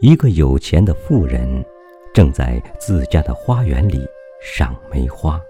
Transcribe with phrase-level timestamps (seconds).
[0.00, 1.64] 一个有钱的富人
[2.12, 4.06] 正在自家的花园里
[4.42, 5.40] 赏梅花。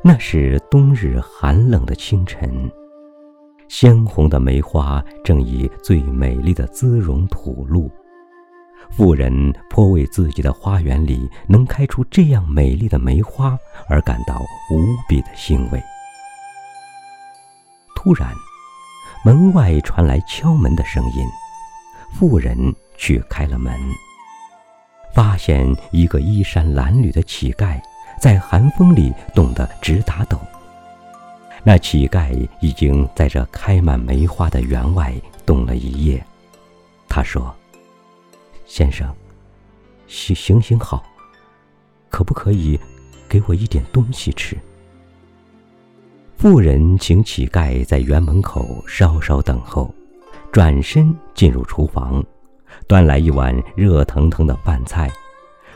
[0.00, 2.70] 那是冬日寒冷的清晨，
[3.66, 7.90] 鲜红的梅花正以最美丽的姿容吐露。
[8.92, 13.58] 富人颇为自己的花园里能开出这样美丽的梅花
[13.88, 14.40] 而感到
[14.72, 15.82] 无比的欣慰。
[17.96, 18.32] 突然，
[19.24, 21.26] 门外传来敲门的声音。
[22.14, 23.72] 妇人去开了门，
[25.14, 27.80] 发现一个衣衫褴褛的乞丐
[28.20, 30.38] 在寒风里冻得直打抖。
[31.62, 35.12] 那乞丐已经在这开满梅花的园外
[35.44, 36.24] 冻了一夜。
[37.08, 37.54] 他说
[38.66, 39.12] ：“先生，
[40.06, 41.04] 行行行好，
[42.08, 42.78] 可不可以
[43.28, 44.56] 给我一点东西吃？”
[46.38, 49.92] 妇人请乞丐在园门口稍稍等候。
[50.56, 52.24] 转身进入厨房，
[52.88, 55.12] 端来一碗热腾腾的饭菜。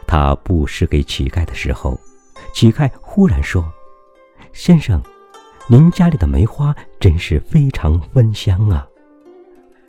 [0.06, 2.00] 他布施给乞丐的时候，
[2.55, 3.70] 乞丐忽然说
[4.55, 4.98] ：“先生，
[5.68, 8.88] 您家里的梅花真是非常芬香啊。”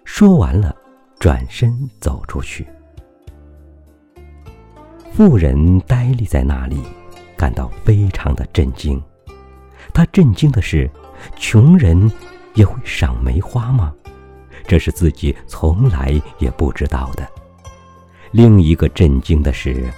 [0.04, 0.76] 说完了，
[1.18, 2.68] 转身走出去。
[5.14, 6.84] 妇人呆立在那里，
[7.38, 9.02] 感到非常的震惊。
[9.94, 10.92] 他震惊的是，
[11.38, 12.12] 穷人
[12.56, 13.96] 也会赏梅花吗？
[14.72, 17.30] 这是自己从来也不知道的。
[18.32, 19.92] 另一个震惊的是，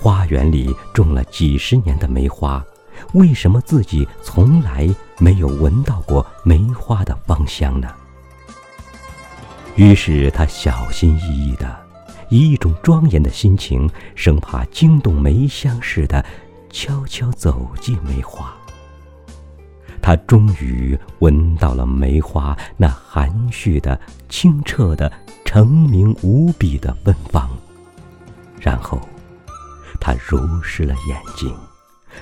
[0.00, 2.64] 花园里种了几十年的梅花，
[3.14, 7.88] 为什么自己从来没有闻到过梅花的芳香呢？
[9.74, 11.76] 于是他小心翼翼的，
[12.28, 16.24] 以一种庄严的心情，生怕惊动梅香似的，
[16.70, 18.54] 悄悄走进梅花。
[20.04, 25.10] 他终于闻到了梅花那含蓄的、清澈的、
[25.46, 27.48] 澄明无比的芬芳，
[28.60, 29.00] 然后，
[29.98, 31.56] 他如湿了眼睛，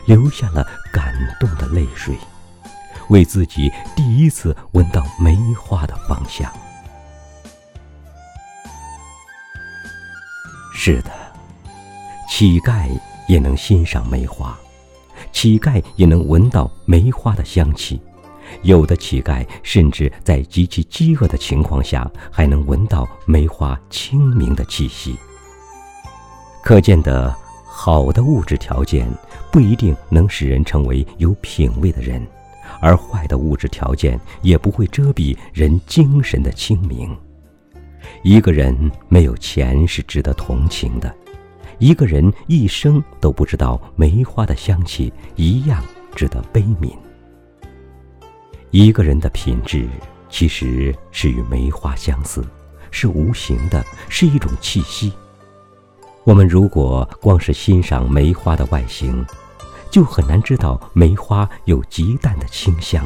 [0.07, 2.17] 流下了感动的泪水，
[3.09, 6.49] 为自己第一次闻到梅花的芳香。
[10.73, 11.11] 是的，
[12.29, 12.89] 乞丐
[13.27, 14.57] 也能欣赏梅花。
[15.31, 18.01] 乞丐也能闻到梅花的香气，
[18.63, 25.17] 有的乞丐甚至在极其饥饿的情况下，还能闻到梅花清明的气息。
[26.63, 27.35] 可见的
[27.67, 29.09] 好的物质条件
[29.51, 32.25] 不一定能使人成为有品位的人，
[32.81, 37.17] 而坏的物质条件也不会遮蔽人精神的清明。
[38.23, 41.13] 一个人没有钱是值得同情的。
[41.83, 45.83] 一个人一生都不知道梅花的香气，一样
[46.15, 46.93] 值得悲悯。
[48.71, 49.89] 一个人的品质
[50.31, 52.47] 其实是与梅花相似，
[52.93, 55.13] 是无形的，是一种气息。
[56.23, 59.27] 我们如果光是欣赏梅花的外形，
[59.91, 63.05] 就很难知道梅花有极淡的清香。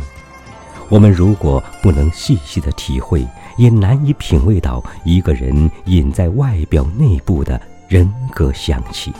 [0.91, 3.26] 我们如果不能细细的体会，
[3.56, 7.59] 也难以品味到一个人隐在外表内部的。
[7.88, 9.12] 人格香气。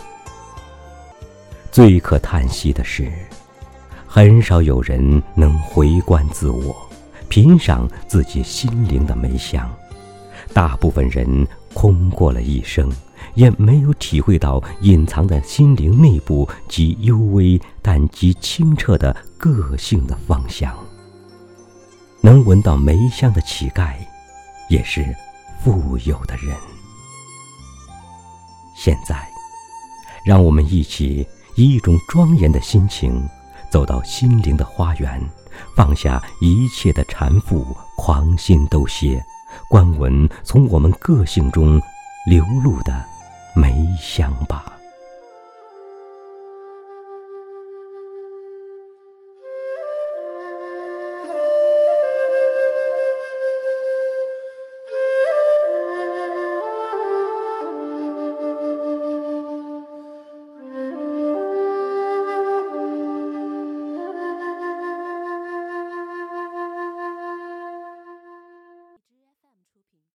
[1.71, 3.11] 最可叹息的是，
[4.05, 6.75] 很少有人能回观自我，
[7.29, 9.69] 品赏自己心灵的梅香。
[10.53, 12.91] 大部分人空过了一生，
[13.35, 20.75] 也没有体会到隐藏在心灵内部极幽微但极清澈的个性的芳香。
[22.21, 23.93] 能闻到梅香的乞丐，
[24.69, 25.05] 也是
[25.63, 26.55] 富有的人。
[28.87, 29.27] 现在，
[30.23, 31.27] 让我们一起
[31.57, 33.21] 以一种庄严的心情，
[33.69, 35.21] 走到心灵的花园，
[35.75, 37.65] 放下一切的缠缚，
[37.97, 39.21] 狂心都歇，
[39.69, 41.81] 观闻从我们个性中
[42.25, 43.03] 流露的
[43.53, 44.76] 梅香吧。